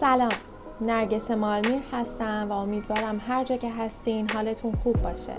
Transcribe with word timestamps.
سلام. 0.00 0.32
نرگس 0.80 1.30
مالمیر 1.30 1.82
هستم 1.92 2.46
و 2.50 2.52
امیدوارم 2.52 3.20
هر 3.28 3.44
جا 3.44 3.56
که 3.56 3.70
هستین 3.72 4.30
حالتون 4.30 4.72
خوب 4.82 5.02
باشه. 5.02 5.32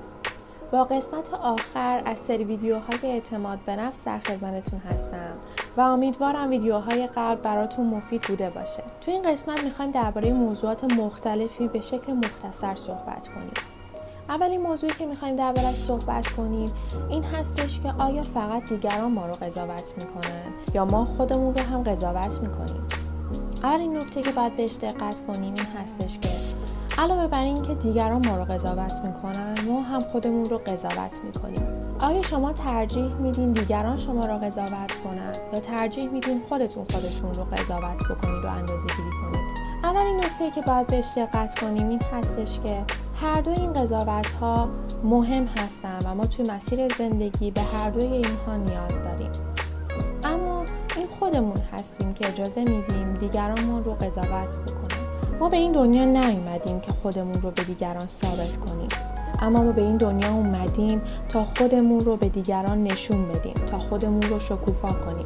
با 0.72 0.84
قسمت 0.84 1.34
آخر 1.34 2.02
از 2.06 2.20
سری 2.20 2.44
ویدیوهای 2.44 3.00
اعتماد 3.04 3.60
به 3.66 3.76
نفس 3.76 4.06
در 4.06 4.20
خدمتتون 4.20 4.80
هستم 4.80 5.34
و 5.78 5.82
امیدوارم 5.82 6.50
ویدیوهای 6.50 7.08
قبل 7.08 7.42
براتون 7.42 7.86
مفید 7.86 8.22
بوده 8.22 8.50
باشه. 8.50 8.84
تو 9.02 9.12
این 9.12 9.32
قسمت 9.32 9.64
می‌خوایم 9.64 9.92
درباره 9.92 10.34
موضوعات 10.34 10.84
مختلفی 10.84 11.68
به 11.68 11.80
شکل 11.80 12.14
مختصر 12.14 12.76
صحبت 12.76 13.28
کنیم. 13.28 13.54
اولین 14.30 14.62
موضوعی 14.62 14.94
که 14.94 15.06
می‌خوایم 15.06 15.36
دربارهش 15.36 15.76
صحبت 15.76 16.28
کنیم 16.28 16.70
این 17.10 17.24
هستش 17.24 17.80
که 17.80 17.94
آیا 18.00 18.22
فقط 18.22 18.70
دیگران 18.70 19.12
ما 19.12 19.26
رو 19.26 19.34
قضاوت 19.34 19.94
می‌کنن 19.98 20.54
یا 20.74 20.86
ما 20.86 21.06
خودمون 21.06 21.56
رو 21.56 21.64
هم 21.64 21.84
قضاوت 21.84 22.42
می‌کنیم؟ 22.42 22.88
اولین 23.64 23.98
نکته 23.98 24.22
که 24.22 24.32
باید 24.32 24.56
بهش 24.56 24.76
دقت 24.76 25.22
کنیم 25.28 25.54
این 25.54 25.66
هستش 25.84 26.20
که 26.20 26.30
علاوه 26.98 27.28
بر 27.28 27.44
این 27.44 27.62
که 27.62 27.76
دیگران 27.76 28.28
ما 28.28 28.38
رو 28.38 28.46
قضاوت 28.46 29.02
می‌کنن 29.04 29.54
ما 29.68 29.82
هم 29.82 30.00
خودمون 30.00 30.46
رو 30.46 30.58
قضاوت 30.58 31.20
می‌کنیم. 31.24 31.64
آیا 32.02 32.22
شما 32.22 32.54
ترجیح 32.54 33.14
میدین 33.14 33.52
دیگران 33.52 33.98
شما 33.98 34.26
رو 34.26 34.38
قضاوت 34.38 34.94
کنن 35.04 35.32
یا 35.54 35.60
ترجیح 35.60 36.10
میدین 36.10 36.42
خودتون 36.50 36.86
خودتون 36.92 37.34
رو 37.34 37.44
قضاوت 37.44 38.04
بکنید 38.10 38.46
و 38.46 38.48
اندازه 38.48 38.88
گیری 38.88 39.12
کنید؟ 39.22 39.48
اولین 39.84 40.18
نکته 40.18 40.52
که 40.52 40.62
باید 40.62 40.88
بهش 40.88 41.08
دقت 41.16 41.60
کنیم 41.60 41.90
این 41.90 42.02
هستش 42.14 42.60
که 42.60 42.84
هر 43.22 43.42
دو 43.42 43.52
این 43.52 43.74
قضاوت 43.74 44.28
ها 44.42 44.70
مهم 45.04 45.46
هستن 45.46 46.00
و 46.06 46.16
ما 46.16 46.24
توی 46.24 46.46
مسیر 46.52 46.88
زندگی 46.88 47.52
به 47.52 47.62
هر 47.62 47.90
دوی 47.90 48.08
اینها 48.08 48.58
نیاز 48.58 49.04
داریم. 49.04 49.32
خودمون 51.28 51.58
هستیم 51.74 52.14
که 52.14 52.28
اجازه 52.28 52.60
میدیم 52.60 53.14
دیگران 53.14 53.60
ما 53.64 53.80
رو 53.80 53.94
قضاوت 53.94 54.58
بکنیم. 54.58 55.08
ما 55.40 55.50
به 55.50 55.58
این 55.58 55.72
دنیا 55.72 56.06
نیومدیم 56.06 56.80
که 56.80 56.92
خودمون 57.02 57.34
رو 57.34 57.52
به 57.52 57.64
دیگران 57.64 58.08
ثابت 58.08 58.58
کنیم. 58.58 58.88
اما 59.40 59.64
ما 59.64 59.72
به 59.72 59.82
این 59.82 59.98
دنیا 59.98 60.32
اومدیم 60.32 61.02
تا 61.30 61.46
خودمون 61.58 62.00
رو 62.00 62.18
به 62.18 62.30
دیگران 62.30 62.84
نشون 62.84 63.28
بدیم 63.28 63.54
تا 63.54 63.80
خودمون 63.80 64.22
رو 64.22 64.40
شکوفا 64.40 64.88
کنیم. 64.88 65.26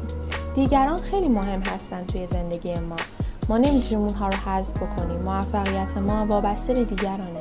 دیگران 0.54 0.98
خیلی 0.98 1.28
مهم 1.28 1.60
هستن 1.60 2.04
توی 2.04 2.26
زندگی 2.26 2.74
ما. 2.74 2.96
ما 3.48 3.58
نمی‌تونیم 3.58 4.04
اونها 4.04 4.28
رو 4.28 4.36
حذف 4.36 4.82
بکنیم. 4.82 5.20
موفقیت 5.20 5.96
ما 5.96 6.26
وابسته 6.26 6.74
به 6.74 6.84
دیگرانه. 6.84 7.40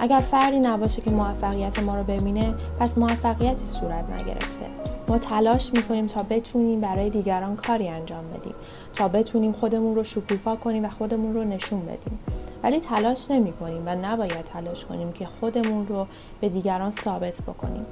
اگر 0.00 0.18
فردی 0.18 0.60
نباشه 0.60 1.02
که 1.02 1.10
موفقیت 1.10 1.82
ما 1.82 1.96
رو 1.96 2.04
ببینه 2.04 2.54
پس 2.80 2.98
موفقیتی 2.98 3.66
صورت 3.66 4.04
نگرفته. 4.10 4.81
ما 5.08 5.18
تلاش 5.18 5.70
می‌کنیم 5.74 6.06
تا 6.06 6.22
بتونیم 6.30 6.80
برای 6.80 7.10
دیگران 7.10 7.56
کاری 7.56 7.88
انجام 7.88 8.24
بدیم. 8.28 8.54
تا 8.92 9.08
بتونیم 9.08 9.52
خودمون 9.52 9.94
رو 9.94 10.04
شکوفا 10.04 10.56
کنیم 10.56 10.84
و 10.84 10.88
خودمون 10.88 11.34
رو 11.34 11.44
نشون 11.44 11.80
بدیم. 11.80 12.18
ولی 12.62 12.80
تلاش 12.80 13.30
نمی 13.30 13.52
کنیم 13.52 13.82
و 13.86 13.94
نباید 13.94 14.42
تلاش 14.42 14.84
کنیم 14.84 15.12
که 15.12 15.26
خودمون 15.26 15.86
رو 15.86 16.06
به 16.40 16.48
دیگران 16.48 16.90
ثابت 16.90 17.42
بکنیم. 17.42 17.86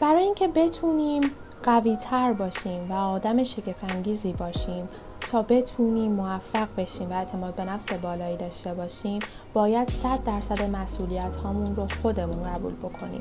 برای 0.00 0.22
اینکه 0.22 0.48
بتونیم 0.48 1.30
قوی 1.62 1.96
تر 1.96 2.32
باشیم 2.32 2.90
و 2.90 2.94
آدم 2.94 3.42
شگفنگیزی 3.42 4.32
باشیم 4.32 4.88
تا 5.20 5.42
بتونیم 5.42 6.12
موفق 6.12 6.68
بشیم 6.76 7.10
و 7.10 7.12
اعتماد 7.12 7.54
به 7.54 7.64
نفس 7.64 7.92
بالایی 7.92 8.36
داشته 8.36 8.74
باشیم 8.74 9.20
باید 9.54 9.88
100 9.88 10.24
درصد 10.24 10.62
مسئولیت 10.62 11.36
هامون 11.36 11.76
رو 11.76 11.86
خودمون 12.02 12.52
قبول 12.52 12.74
بکنیم. 12.74 13.20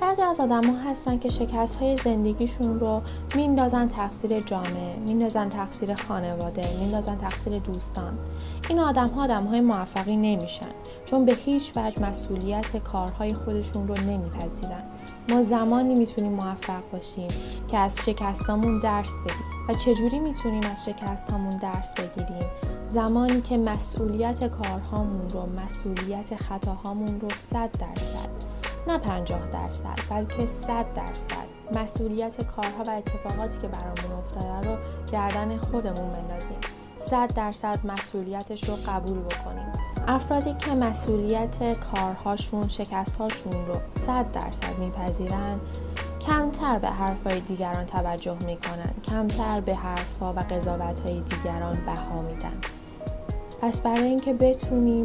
بعضی 0.00 0.22
از 0.22 0.40
آدم 0.40 0.64
ها 0.64 0.90
هستن 0.90 1.18
که 1.18 1.28
شکست 1.28 1.76
های 1.76 1.96
زندگیشون 1.96 2.80
رو 2.80 3.02
میندازن 3.34 3.88
تقصیر 3.88 4.40
جامعه 4.40 4.96
میندازن 5.06 5.48
تقصیر 5.48 5.94
خانواده 5.94 6.78
میندازن 6.80 7.18
تقصیر 7.18 7.58
دوستان. 7.58 8.18
این 8.68 8.78
آدم 8.78 9.08
ها 9.08 9.24
آدم 9.24 9.44
های 9.44 9.60
موفقی 9.60 10.16
نمیشن. 10.16 10.70
چون 11.04 11.24
به 11.24 11.32
هیچ 11.32 11.72
وجه 11.76 12.02
مسئولیت 12.02 12.76
کارهای 12.76 13.34
خودشون 13.34 13.88
رو 13.88 13.94
نمیپذیرن. 13.94 14.82
ما 15.28 15.42
زمانی 15.42 15.94
می‌تونیم 15.94 16.32
موفق 16.32 16.82
باشیم 16.92 17.28
که 17.68 17.78
از 17.78 17.96
شکستامون 17.96 18.78
درس 18.78 19.14
بگیریم 19.18 19.68
و 19.68 19.74
چجوری 19.74 20.18
می‌تونیم 20.18 20.62
از 20.72 20.84
شکستامون 20.84 21.58
درس 21.58 21.94
بگیریم؟ 21.94 22.50
زمانی 22.88 23.40
که 23.40 23.56
مسئولیت 23.56 24.44
کارهامون 24.44 25.28
رو 25.28 25.46
مسئولیت 25.46 26.36
خطاهامون 26.36 27.20
رو 27.20 27.28
صد 27.28 27.70
درصد 27.78 28.59
نه 28.86 28.98
50 28.98 29.50
درصد 29.52 29.98
بلکه 30.10 30.46
100 30.46 30.92
درصد. 30.94 31.60
مسئولیت 31.74 32.44
کارها 32.44 32.82
و 32.86 32.90
اتفاقاتی 32.90 33.58
که 33.58 33.68
برامون 33.68 34.18
افتاده 34.18 34.68
رو 34.68 34.76
گردن 35.12 35.56
خودمون 35.56 36.12
بندازیم. 36.12 36.56
100 36.96 37.34
درصد 37.34 37.78
مسئولیتش 37.84 38.68
رو 38.68 38.74
قبول 38.86 39.18
بکنیم. 39.18 39.72
افرادی 40.08 40.54
که 40.54 40.70
مسئولیت 40.70 41.78
کارهاشون 41.78 42.68
شکستهاشون 42.68 43.66
رو 43.66 43.74
100 43.92 44.32
درصد 44.32 44.78
میپذیرن 44.78 45.60
کمتر 46.26 46.78
به 46.78 46.88
حرفهای 46.88 47.40
دیگران 47.40 47.86
توجه 47.86 48.36
می‌کنن. 48.46 48.94
کمتر 49.04 49.60
به 49.60 49.76
حرفها 49.76 50.32
و 50.32 50.40
قضاوتهای 50.40 51.20
دیگران 51.20 51.78
بها 51.86 52.22
میدن. 52.22 52.58
پس 53.62 53.80
برای 53.80 54.04
اینکه 54.04 54.32
بتونیم 54.34 55.04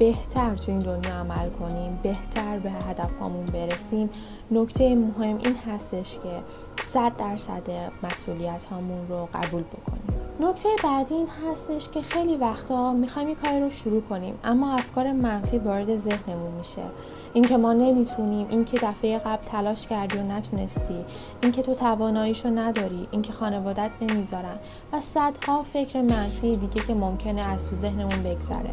بهتر 0.00 0.56
تو 0.56 0.70
این 0.72 0.78
دنیا 0.78 1.14
عمل 1.14 1.50
کنیم 1.50 2.00
بهتر 2.02 2.58
به 2.58 2.70
هدفهامون 2.70 3.44
برسیم. 3.44 4.10
نکته 4.50 4.94
مهم 4.94 5.38
این 5.38 5.56
هستش 5.56 6.14
که 6.14 6.42
صد 6.82 7.16
درصد 7.16 7.62
مسئولیت 8.02 8.64
هامون 8.64 9.08
رو 9.08 9.28
قبول 9.34 9.62
بکنیم. 9.62 10.20
نکته 10.40 10.68
بعدی 10.84 11.14
این 11.14 11.28
هستش 11.50 11.88
که 11.88 12.02
خیلی 12.02 12.36
وقتا 12.36 12.92
می‌خوایم 12.92 13.28
یه 13.28 13.34
کاری 13.34 13.60
رو 13.60 13.70
شروع 13.70 14.00
کنیم 14.00 14.38
اما 14.44 14.74
افکار 14.74 15.12
منفی 15.12 15.58
وارد 15.58 15.96
ذهنمون 15.96 16.52
میشه. 16.58 16.82
اینکه 17.34 17.56
ما 17.56 17.72
نمی‌تونیم 17.72 18.46
اینکه 18.50 18.78
دفعه 18.78 19.18
قبل 19.18 19.44
تلاش 19.44 19.86
کردی 19.86 20.18
و 20.18 20.22
نتونستی 20.22 21.04
اینکه 21.42 21.62
تو 21.62 21.74
تواناییشو 21.74 22.48
نداری 22.48 23.08
اینکه 23.10 23.32
خانوادت 23.32 23.90
نمی‌ذارن 24.00 24.56
و 24.92 25.00
صدها 25.00 25.62
فکر 25.62 26.00
منفی 26.00 26.56
دیگه 26.56 26.86
که 26.86 26.94
ممکنه 26.94 27.46
از 27.46 27.70
تو 27.70 27.76
ذهنمون 27.76 28.22
بگذره. 28.24 28.72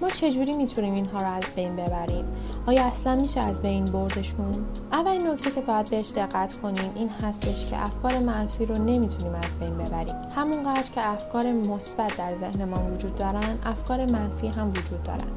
ما 0.00 0.08
چجوری 0.08 0.56
می‌تونیم 0.56 0.94
اینها 0.94 1.18
رو 1.18 1.26
از 1.26 1.54
بین 1.56 1.76
ببریم؟ 1.76 2.24
آیا 2.66 2.84
اصلا 2.84 3.14
میشه 3.14 3.40
از 3.40 3.62
بین 3.62 3.84
بردشون؟ 3.84 4.66
اولین 4.92 5.26
نکته 5.26 5.50
که 5.50 5.60
باید 5.60 5.90
بهش 5.90 6.12
دقت 6.16 6.60
کنیم 6.60 6.92
این 6.94 7.08
هستش 7.08 7.70
که 7.70 7.82
افکار 7.82 8.18
منفی 8.18 8.66
رو 8.66 8.84
نمی‌تونیم 8.84 9.34
از 9.34 9.58
بین 9.60 9.78
ببریم. 9.78 10.14
همونقدر 10.36 10.90
که 10.94 11.08
افکار 11.08 11.52
مثبت 11.52 12.16
در 12.16 12.34
ذهن 12.34 12.64
ما 12.64 12.92
وجود 12.92 13.14
دارن 13.14 13.58
افکار 13.66 14.12
منفی 14.12 14.48
هم 14.48 14.68
وجود 14.68 15.02
دارن. 15.04 15.32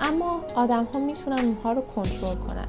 اما 0.00 0.40
آدم 0.56 0.86
ها 0.94 1.00
می‌تونن 1.00 1.38
اونها 1.38 1.72
رو 1.72 1.80
کنترل 1.80 2.34
کنن. 2.34 2.66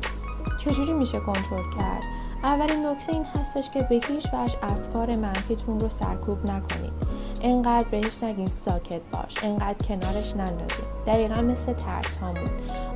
چجوری 0.57 0.93
میشه 0.93 1.19
کنترل 1.19 1.63
کرد؟ 1.79 2.03
اولین 2.43 2.85
نکته 2.85 3.13
این 3.13 3.25
هستش 3.25 3.69
که 3.69 3.79
به 3.89 3.95
هیچ 3.95 4.27
وجه 4.33 4.57
افکار 4.63 5.15
منفیتون 5.15 5.79
رو 5.79 5.89
سرکوب 5.89 6.37
نکنید. 6.51 7.12
انقدر 7.43 7.87
بهش 7.89 8.23
نگین 8.23 8.45
ساکت 8.45 9.01
باش 9.11 9.43
انقدر 9.43 9.87
کنارش 9.87 10.35
نندازیم 10.35 10.85
دقیقا 11.07 11.41
مثل 11.41 11.73
ترس 11.73 12.15
هامون. 12.15 12.49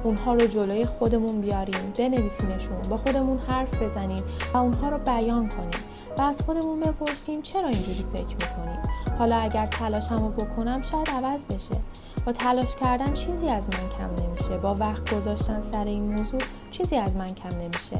اونها 0.03 0.33
رو 0.33 0.47
جلوی 0.47 0.85
خودمون 0.85 1.41
بیاریم 1.41 1.93
بنویسیمشون 1.97 2.81
با 2.89 2.97
خودمون 2.97 3.37
حرف 3.37 3.81
بزنیم 3.81 4.23
و 4.53 4.57
اونها 4.57 4.89
رو 4.89 4.97
بیان 4.97 5.49
کنیم 5.49 5.81
و 6.17 6.21
از 6.21 6.41
خودمون 6.41 6.79
بپرسیم 6.79 7.41
چرا 7.41 7.67
اینجوری 7.67 8.05
فکر 8.13 8.35
می‌کنیم 8.49 8.81
حالا 9.19 9.35
اگر 9.37 9.67
تلاشم 9.67 10.15
رو 10.15 10.29
بکنم 10.29 10.81
شاید 10.81 11.09
عوض 11.09 11.45
بشه. 11.45 11.81
با 12.25 12.31
تلاش 12.31 12.75
کردن 12.75 13.13
چیزی 13.13 13.47
از 13.47 13.69
من 13.69 13.89
کم 13.97 14.25
نمیشه. 14.25 14.57
با 14.57 14.75
وقت 14.75 15.13
گذاشتن 15.13 15.61
سر 15.61 15.85
این 15.85 16.03
موضوع 16.03 16.39
چیزی 16.71 16.95
از 16.95 17.15
من 17.15 17.27
کم 17.27 17.57
نمیشه. 17.61 17.99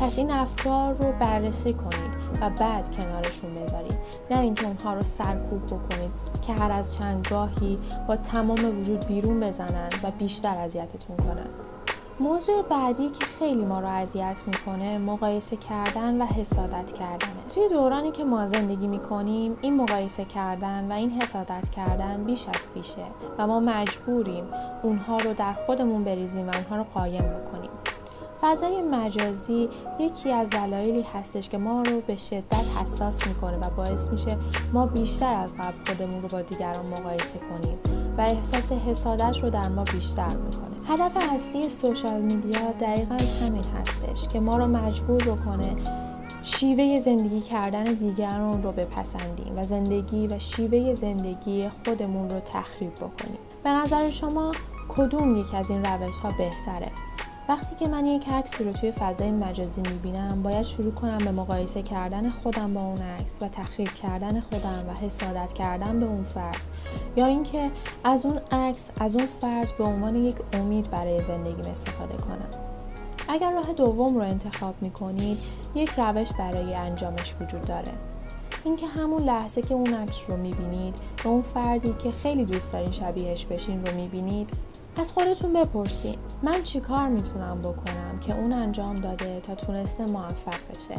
پس 0.00 0.18
این 0.18 0.30
افکار 0.30 0.94
رو 0.94 1.12
بررسی 1.12 1.72
کنید 1.72 2.18
و 2.40 2.50
بعد 2.50 2.96
کنارشون 2.96 3.54
بذارید 3.54 3.98
نه 4.30 4.40
اینکه 4.40 4.66
اونها 4.66 4.94
رو 4.94 5.02
سرکوب 5.02 5.66
بکنید 5.66 6.10
که 6.46 6.52
هر 6.52 6.72
از 6.72 6.94
چند 6.94 7.26
گاهی 7.30 7.78
با 8.08 8.16
تمام 8.16 8.80
وجود 8.80 9.06
بیرون 9.06 9.40
بزنند 9.40 9.94
و 10.02 10.10
بیشتر 10.10 10.56
اذیتتون 10.56 11.16
کنند 11.16 11.50
موضوع 12.20 12.62
بعدی 12.62 13.08
که 13.08 13.24
خیلی 13.24 13.64
ما 13.64 13.80
رو 13.80 13.86
اذیت 13.86 14.38
می‌کنه 14.46 14.98
مقایسه 14.98 15.56
کردن 15.56 16.22
و 16.22 16.24
حسادت 16.24 16.92
کردنه. 16.92 17.44
توی 17.54 17.68
دورانی 17.68 18.10
که 18.10 18.24
ما 18.24 18.46
زندگی 18.46 18.86
می‌کنیم 18.86 19.58
این 19.60 19.76
مقایسه 19.76 20.24
کردن 20.24 20.92
و 20.92 20.92
این 20.92 21.10
حسادت 21.10 21.68
کردن 21.68 22.24
بیش 22.24 22.48
از 22.48 22.68
پیشه 22.74 23.04
و 23.38 23.46
ما 23.46 23.60
مجبوریم 23.60 24.44
اونها 24.82 25.18
رو 25.18 25.34
در 25.34 25.52
خودمون 25.52 26.04
بریزیم 26.04 26.48
و 26.48 26.54
اونها 26.54 26.76
رو 26.76 26.84
قایم 26.84 27.24
بکنیم. 27.24 27.70
فضای 28.40 28.82
مجازی 28.82 29.68
یکی 30.00 30.32
از 30.32 30.50
دلایلی 30.50 31.02
هستش 31.14 31.48
که 31.48 31.58
ما 31.58 31.82
رو 31.82 32.00
به 32.00 32.16
شدت 32.16 32.64
حساس 32.82 33.26
می‌کنه 33.26 33.56
و 33.56 33.70
باعث 33.76 34.08
میشه 34.08 34.36
ما 34.72 34.86
بیشتر 34.86 35.34
از 35.34 35.54
قبل 35.54 35.76
خودمون 35.86 36.22
رو 36.22 36.28
با 36.28 36.42
دیگران 36.42 36.86
مقایسه 36.86 37.38
کنیم 37.38 37.78
و 38.18 38.20
احساس 38.20 38.72
حسادت 38.72 39.38
رو 39.38 39.50
در 39.50 39.68
ما 39.68 39.82
بیشتر 39.82 40.36
می‌کنه. 40.36 40.68
هدف 40.88 41.34
اصلی 41.34 41.70
سوشال 41.70 42.20
میدیا 42.20 42.72
دقیقا 42.80 43.16
همین 43.42 43.64
هستش 43.80 44.28
که 44.28 44.40
ما 44.40 44.56
رو 44.56 44.66
مجبور 44.66 45.22
بکنه 45.22 45.76
شیوه 46.42 47.00
زندگی 47.00 47.40
کردن 47.40 47.82
دیگران 47.82 48.62
رو 48.62 48.72
بپسندیم 48.72 49.58
و 49.58 49.62
زندگی 49.62 50.26
و 50.26 50.38
شیوه 50.38 50.92
زندگی 50.92 51.64
خودمون 51.84 52.30
رو 52.30 52.40
تخریب 52.40 52.94
بکنیم. 52.94 53.38
به 53.64 53.70
نظر 53.70 54.10
شما 54.10 54.50
کدوم 54.88 55.36
یک 55.36 55.54
از 55.54 55.70
این 55.70 55.84
روش 55.84 56.18
ها 56.18 56.28
بهتره؟ 56.38 56.90
وقتی 57.48 57.76
که 57.76 57.88
من 57.88 58.06
یک 58.06 58.28
عکسی 58.28 58.64
رو 58.64 58.72
توی 58.72 58.92
فضای 58.92 59.30
مجازی 59.30 59.82
می‌بینم 59.82 60.42
باید 60.42 60.62
شروع 60.62 60.92
کنم 60.94 61.16
به 61.16 61.30
مقایسه 61.30 61.82
کردن 61.82 62.28
خودم 62.28 62.74
با 62.74 62.80
اون 62.80 63.02
عکس 63.02 63.38
و 63.42 63.48
تخریب 63.48 63.88
کردن 63.88 64.40
خودم 64.40 64.84
و 64.88 65.06
حسادت 65.06 65.52
کردن 65.52 66.00
به 66.00 66.06
اون 66.06 66.24
فرد. 66.24 66.56
یا 67.16 67.26
اینکه 67.26 67.70
از 68.04 68.26
اون 68.26 68.38
عکس 68.52 68.90
از 69.00 69.16
اون 69.16 69.26
فرد 69.26 69.76
به 69.78 69.84
عنوان 69.84 70.16
یک 70.16 70.36
امید 70.52 70.90
برای 70.90 71.22
زندگیم 71.22 71.70
استفاده 71.70 72.16
کنم. 72.16 72.48
اگر 73.28 73.52
راه 73.52 73.72
دوم 73.72 74.14
رو 74.14 74.22
انتخاب 74.22 74.74
می‌کنید 74.80 75.38
یک 75.74 75.90
روش 75.96 76.28
برای 76.38 76.74
انجامش 76.74 77.34
وجود 77.40 77.60
داره. 77.60 77.92
اینکه 78.64 78.86
همون 78.86 79.22
لحظه 79.22 79.60
که 79.60 79.74
اون 79.74 79.94
عکس 79.94 80.30
رو 80.30 80.36
می‌بینید 80.36 80.96
و 81.24 81.28
اون 81.28 81.42
فردی 81.42 81.94
که 81.98 82.12
خیلی 82.12 82.44
دوست 82.44 82.72
دارین 82.72 82.92
شبیهش 82.92 83.44
بشین 83.44 83.84
رو 83.84 83.94
می‌بینید 83.94 84.50
از 84.98 85.12
خودتون 85.12 85.52
بپرسین. 85.52 86.16
من 86.42 86.62
چیکار 86.62 87.08
می‌تونم 87.08 87.58
بکنم 87.60 88.18
که 88.20 88.38
اون 88.38 88.52
انجام 88.52 88.94
داده 88.94 89.40
تا 89.40 89.54
تونسته 89.54 90.04
موفق 90.04 90.58
بشه؟ 90.70 90.94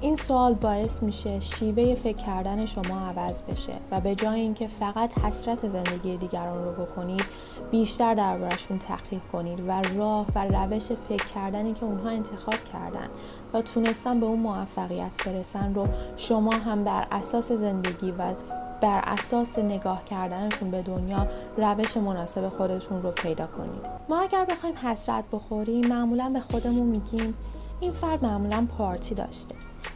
این 0.00 0.16
سوال 0.16 0.54
باعث 0.54 1.02
میشه 1.02 1.40
شیوه 1.40 1.94
فکر 1.94 2.24
کردن 2.26 2.66
شما 2.66 3.00
عوض 3.00 3.42
بشه 3.42 3.72
و 3.90 4.00
به 4.00 4.14
جای 4.14 4.40
اینکه 4.40 4.66
فقط 4.66 5.18
حسرت 5.18 5.68
زندگی 5.68 6.16
دیگران 6.16 6.64
رو 6.64 6.72
بکنید 6.84 7.24
بیشتر 7.70 8.14
دربارشون 8.14 8.78
تحقیق 8.78 9.20
کنید 9.32 9.60
و 9.68 9.82
راه 9.82 10.26
و 10.34 10.44
روش 10.44 10.92
فکر 10.92 11.24
کردنی 11.24 11.74
که 11.74 11.84
اونها 11.84 12.08
انتخاب 12.08 12.64
کردن 12.72 13.08
تا 13.52 13.62
تونستن 13.62 14.20
به 14.20 14.26
اون 14.26 14.40
موفقیت 14.40 15.16
برسن 15.26 15.74
رو 15.74 15.88
شما 16.16 16.52
هم 16.52 16.84
بر 16.84 17.06
اساس 17.10 17.52
زندگی 17.52 18.10
و 18.10 18.34
بر 18.80 19.00
اساس 19.06 19.58
نگاه 19.58 20.04
کردنشون 20.04 20.70
به 20.70 20.82
دنیا 20.82 21.26
روش 21.56 21.96
مناسب 21.96 22.48
خودتون 22.48 23.02
رو 23.02 23.10
پیدا 23.10 23.46
کنید. 23.46 23.86
ما 24.08 24.20
اگر 24.20 24.44
بخوایم 24.44 24.76
حسرت 24.76 25.24
بخوریم 25.32 25.86
معمولا 25.86 26.30
به 26.32 26.40
خودمون 26.40 26.86
میگیم 26.86 27.34
این 27.80 27.90
فرد 27.90 28.24
معمولا 28.24 28.66
پارتی 28.78 29.14
داشته. 29.14 29.54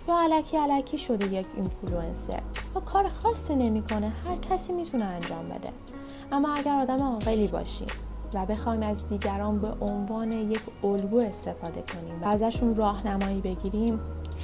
یا 0.09 0.19
علکی 0.21 0.57
علکی 0.57 0.99
شده 0.99 1.27
یک 1.35 1.47
اینفلوئنسر 1.57 2.43
و 2.75 2.81
کار 2.81 3.09
خاصی 3.09 3.57
نمی‌کنه 3.57 4.09
هر 4.09 4.37
کسی 4.51 4.73
می‌تونه 4.73 5.05
انجام 5.05 5.49
بده. 5.49 5.71
اما 6.33 6.53
اگر 6.53 6.79
آدم 6.81 7.03
عاقلی 7.03 7.49
باشیم 7.49 7.87
و 8.35 8.47
بخوایم 8.47 8.83
از 8.83 9.07
دیگران 9.07 9.59
به 9.59 9.69
عنوان 9.81 10.33
یک 10.33 10.61
الگو 10.85 11.19
استفاده 11.19 11.83
کنیم 11.83 12.23
و 12.23 12.29
ازشون 12.29 12.77
راهنمایی 12.77 13.41
بگیریم 13.41 14.01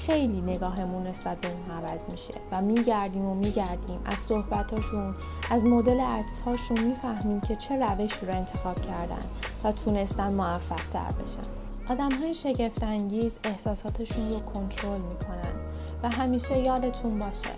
خیلی 0.07 0.41
نگاهمون 0.41 1.07
نسبت 1.07 1.41
به 1.41 1.49
اون 1.49 1.79
عوض 1.79 2.13
میشه 2.13 2.35
و 2.53 2.63
میگردیم 2.63 3.25
و 3.25 3.35
میگردیم. 3.35 4.01
از 4.05 4.19
صحبتاشون 4.19 5.15
از 5.51 5.65
مدل 5.65 6.01
عکسهاشون 6.01 6.81
می‌فهمیم 6.81 7.41
که 7.41 7.57
چه 7.57 7.77
روشی 7.77 8.27
رو 8.27 8.35
انتخاب 8.35 8.81
کردن 8.81 9.19
تا 9.63 9.73
تونستن 9.73 10.33
موفق 10.33 10.91
تر 10.93 11.13
بشن. 11.13 11.51
آدم 11.89 12.11
های 12.11 12.35
شگفت 12.35 12.83
انگیز 12.83 13.37
احساساتشون 13.45 14.29
رو 14.33 14.41
کنترل 14.41 15.01
می‌کنن 15.01 15.55
و 16.03 16.11
همیشه 16.11 16.59
یادتون 16.59 17.19
باشه 17.19 17.51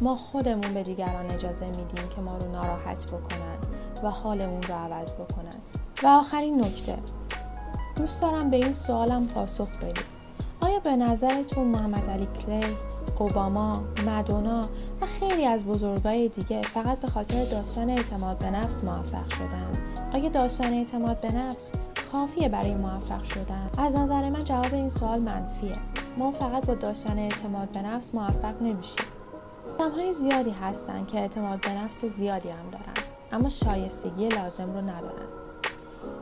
ما 0.00 0.16
خودمون 0.16 0.74
به 0.74 0.82
دیگران 0.82 1.30
اجازه 1.30 1.66
میدیم 1.66 2.08
که 2.16 2.20
ما 2.20 2.36
رو 2.38 2.52
ناراحت 2.52 3.06
بکنن 3.06 3.58
و 4.02 4.10
حالمون 4.10 4.62
رو 4.62 4.74
عوض 4.74 5.14
بکنن. 5.14 5.56
و 6.02 6.06
آخرین 6.06 6.64
نکته 6.64 6.98
دوست 7.96 8.20
دارم 8.20 8.50
به 8.50 8.56
این 8.56 8.72
سوالم 8.72 9.26
پاسخ 9.26 9.78
بدید. 9.78 10.15
آیا 10.66 10.78
به 10.78 10.96
نظرتون 10.96 11.66
محمد 11.66 12.10
علی 12.10 12.26
کلی، 12.26 12.60
اوباما، 13.18 13.72
مدونا 14.06 14.60
و 15.00 15.06
خیلی 15.06 15.46
از 15.46 15.64
بزرگای 15.64 16.28
دیگه 16.28 16.62
فقط 16.62 17.00
به 17.00 17.08
خاطر 17.08 17.44
داشتن 17.44 17.90
اعتماد 17.90 18.38
به 18.38 18.50
نفس 18.50 18.84
موفق 18.84 19.28
شدن؟ 19.28 19.72
آیا 20.14 20.28
داشتن 20.28 20.74
اعتماد 20.74 21.20
به 21.20 21.32
نفس 21.32 21.70
کافیه 22.12 22.48
برای 22.48 22.74
موفق 22.74 23.24
شدن؟ 23.24 23.70
از 23.78 23.96
نظر 23.96 24.30
من 24.30 24.44
جواب 24.44 24.74
این 24.74 24.90
سوال 24.90 25.20
منفیه. 25.20 25.72
ما 26.18 26.30
فقط 26.30 26.66
با 26.66 26.74
داشتن 26.74 27.18
اعتماد 27.18 27.68
به 27.68 27.82
نفس 27.82 28.14
موفق 28.14 28.62
نمیشیم. 28.62 29.06
آدم 29.78 29.90
های 29.90 30.12
زیادی 30.12 30.50
هستن 30.50 31.06
که 31.06 31.18
اعتماد 31.18 31.60
به 31.60 31.72
نفس 31.72 32.04
زیادی 32.04 32.48
هم 32.48 32.70
دارن 32.72 33.06
اما 33.32 33.48
شایستگی 33.48 34.28
لازم 34.28 34.72
رو 34.72 34.80
ندارن. 34.80 35.26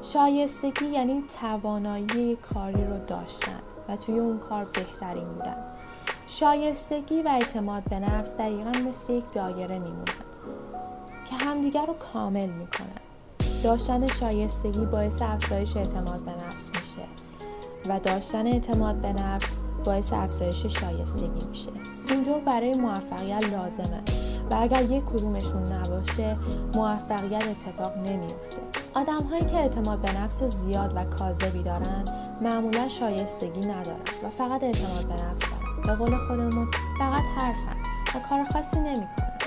شایستگی 0.02 0.87
یعنی 0.87 1.25
توانایی 1.41 2.37
کاری 2.37 2.85
رو 2.85 2.99
داشتن 2.99 3.74
و 3.89 3.97
توی 3.97 4.19
اون 4.19 4.39
کار 4.39 4.65
بهترین 4.75 5.29
بودن. 5.29 5.57
شایستگی 6.27 7.23
و 7.23 7.29
اعتماد 7.29 7.83
به 7.91 7.99
نفس 7.99 8.37
دقیقا 8.37 8.71
مثل 8.71 9.13
یک 9.13 9.25
دایره 9.33 9.79
میمونن 9.79 10.05
که 11.31 11.37
همدیگر 11.37 11.87
رو 11.87 11.95
کامل 11.95 12.47
می‌کنن. 12.47 13.01
داشتن 13.65 14.07
شایستگی 14.07 14.85
باعث 14.85 15.23
افزایش 15.23 15.77
اعتماد 15.77 16.21
به 16.21 16.31
نفس 16.31 16.69
میشه 16.69 17.09
و 17.89 18.01
داشتن 18.01 18.47
اعتماد 18.47 18.95
به 18.95 19.13
نفس 19.13 19.59
باعث 19.85 20.13
افزایش 20.13 20.67
شایستگی 20.67 21.47
میشه. 21.49 21.71
این 22.11 22.23
دو 22.23 22.35
برای 22.47 22.75
موفقیت 22.75 23.53
لازمه 23.53 24.03
و 24.51 24.55
اگر 24.61 24.83
یک 24.83 25.05
کدومشون 25.05 25.63
نباشه 25.73 26.37
موفقیت 26.75 27.43
اتفاق 27.43 27.97
نمیفته 27.97 28.84
آدم 28.94 29.25
هایی 29.31 29.44
که 29.44 29.56
اعتماد 29.56 29.99
به 29.99 30.19
نفس 30.19 30.43
زیاد 30.43 30.93
و 30.96 31.05
کاذبی 31.05 31.62
دارن 31.62 32.05
معمولا 32.41 32.88
شایستگی 32.88 33.61
ندارن 33.61 34.00
و 34.25 34.29
فقط 34.38 34.62
اعتماد 34.62 35.05
به 35.05 35.14
نفس 35.14 35.43
دارن. 35.50 35.82
به 35.87 35.94
قول 35.94 36.17
خودمون 36.26 36.69
فقط 36.99 37.20
حرفن 37.37 37.76
و 38.14 38.29
کار 38.29 38.44
خاصی 38.52 38.81
نمی‌کنن. 38.81 39.38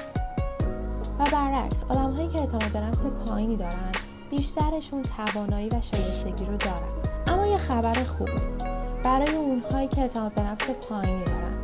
و 1.20 1.26
برعکس 1.32 1.84
آدم 1.90 2.12
هایی 2.12 2.30
که 2.30 2.40
اعتماد 2.40 2.72
به 2.74 2.80
نفس 2.80 3.06
پایینی 3.06 3.56
دارن 3.56 3.92
بیشترشون 4.30 5.02
توانایی 5.02 5.70
و 5.70 5.82
شایستگی 5.82 6.46
رو 6.46 6.58
دارن. 6.58 6.88
اما 7.28 7.46
یه 7.46 7.58
خبر 7.58 8.04
خوب 8.04 8.30
برای 9.04 9.36
اونهایی 9.36 9.88
که 9.88 10.02
اعتماد 10.02 10.34
به 10.34 10.42
نفس 10.42 10.70
پایینی 10.90 11.24
دارن. 11.24 11.58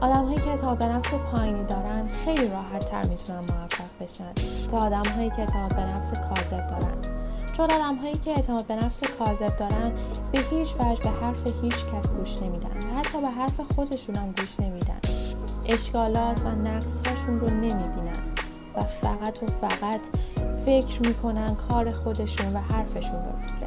آدم 0.00 0.24
هایی 0.24 0.38
که 0.38 0.48
اعتماد 0.50 0.78
به 0.78 0.86
نفس 0.86 1.14
پایینی 1.14 1.64
دارن 1.64 2.08
خیلی 2.24 2.48
راحت 2.48 2.84
تر 2.90 3.06
می‌تونن 3.06 3.38
موفق 3.38 3.84
بشن 4.00 4.32
تا 4.70 4.78
آدم 4.78 5.10
هایی 5.16 5.30
که 5.30 5.38
اعتماد 5.38 5.76
به 5.76 5.82
نفس 5.82 6.12
کاذب 6.12 6.68
دارن. 6.68 7.03
چون 7.56 7.70
آدم 7.70 7.94
هایی 7.94 8.14
که 8.14 8.30
اعتماد 8.30 8.66
به 8.66 8.76
نفس 8.76 9.00
کاذب 9.18 9.56
دارن 9.56 9.92
به 10.32 10.38
هیچ 10.38 10.68
وجه 10.74 11.00
به 11.02 11.10
حرف 11.10 11.46
هیچ 11.62 11.74
کس 11.74 12.10
گوش 12.10 12.42
نمیدن 12.42 12.68
و 12.68 12.98
حتی 12.98 13.20
به 13.20 13.28
حرف 13.28 13.60
خودشون 13.74 14.16
هم 14.16 14.32
گوش 14.32 14.60
نمیدن. 14.60 15.00
اشکالات 15.68 16.42
و 16.44 16.48
نقص 16.48 17.06
هاشون 17.06 17.40
رو 17.40 17.50
نمی‌بینن 17.50 18.22
و 18.74 18.80
فقط 18.80 19.42
و 19.42 19.46
فقط 19.46 20.00
فکر 20.64 21.08
می‌کنن 21.08 21.54
کار 21.68 21.92
خودشون 21.92 22.56
و 22.56 22.58
حرفشون 22.58 23.20
درسته. 23.22 23.66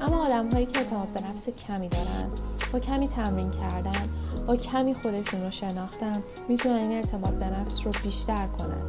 اما 0.00 0.24
آدم 0.24 0.50
هایی 0.50 0.66
که 0.66 0.78
اعتماد 0.78 1.08
به 1.08 1.20
نفس 1.20 1.48
کمی 1.48 1.88
دارن 1.88 2.30
با 2.72 2.78
کمی 2.78 3.08
تمرین 3.08 3.50
کردن 3.50 4.08
با 4.46 4.56
کمی 4.56 4.94
خودشون 4.94 5.42
رو 5.42 5.50
شناختن 5.50 6.22
می‌تونن 6.48 6.74
این 6.74 6.92
اعتماد 6.92 7.34
به 7.34 7.46
نفس 7.46 7.86
رو 7.86 7.90
بیشتر 8.02 8.46
کنن 8.46 8.82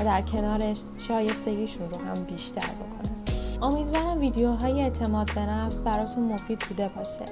و 0.00 0.04
در 0.04 0.22
کنارش 0.22 0.78
شایستگیشون 0.98 1.90
رو 1.90 1.96
هم 2.00 2.24
بیشتر 2.24 2.66
بکنن. 2.66 2.91
امیدوارم 3.62 4.18
ویدیوهای 4.18 4.82
اعتماد 4.82 5.34
به 5.34 5.40
نفس 5.40 5.80
براتون 5.80 6.32
مفید 6.32 6.64
بوده 6.68 6.88
باشه. 6.88 7.24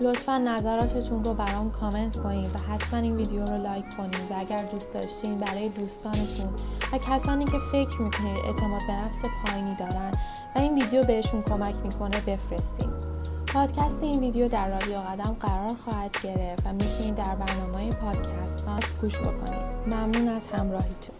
لطفا 0.00 0.38
نظراتتون 0.38 1.24
رو 1.24 1.34
برام 1.34 1.70
کامنت 1.70 2.16
کنید 2.16 2.50
و 2.54 2.58
حتما 2.72 3.00
این 3.00 3.16
ویدیو 3.16 3.44
رو 3.44 3.56
لایک 3.56 3.96
کنید 3.96 4.26
و 4.30 4.34
اگر 4.38 4.62
دوست 4.72 4.94
داشتین 4.94 5.38
برای 5.38 5.68
دوستانتون 5.68 6.50
و 6.92 6.98
کسانی 6.98 7.44
که 7.44 7.58
فکر 7.72 8.02
می‌کنید 8.02 8.44
اعتماد 8.44 8.80
به 8.86 8.92
نفس 8.92 9.22
پایینی 9.44 9.74
دارن 9.74 10.10
و 10.56 10.60
این 10.60 10.74
ویدیو 10.74 11.04
بهشون 11.04 11.42
کمک 11.42 11.74
می‌کنه 11.84 12.20
بفرستین. 12.20 12.90
پادکست 13.54 14.02
این 14.02 14.20
ویدیو 14.20 14.48
در 14.48 14.68
رادیو 14.68 14.98
قدم 14.98 15.36
قرار 15.40 15.76
خواهد 15.84 16.16
گرفت 16.22 16.66
و 16.66 16.72
می‌تونید 16.72 17.14
در 17.14 17.34
برنامه 17.34 17.92
پادکست 17.92 18.64
گوش 19.00 19.20
بکنید. 19.20 19.94
ممنون 19.94 20.28
از 20.28 20.48
همراهیتون. 20.48 21.14